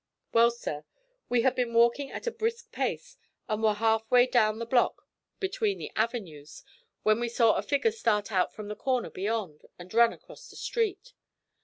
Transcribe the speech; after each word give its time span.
'Well, 0.33 0.49
sir, 0.49 0.83
we 1.29 1.41
had 1.43 1.53
been 1.53 1.75
walking 1.75 2.09
at 2.11 2.25
a 2.25 2.31
brisk 2.31 2.71
pace 2.71 3.17
and 3.47 3.61
were 3.61 3.75
half 3.75 4.09
way 4.09 4.25
down 4.25 4.57
the 4.57 4.65
block 4.65 5.07
between 5.39 5.77
the 5.77 5.91
avenues, 5.95 6.63
when 7.03 7.19
we 7.19 7.29
saw 7.29 7.53
a 7.53 7.61
figure 7.61 7.91
start 7.91 8.31
out 8.31 8.51
from 8.51 8.67
the 8.67 8.75
corner 8.75 9.11
beyond, 9.11 9.67
and 9.77 9.93
run 9.93 10.11
across 10.11 10.49
the 10.49 10.55
street. 10.55 11.13